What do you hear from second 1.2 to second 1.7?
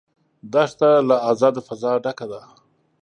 آزاده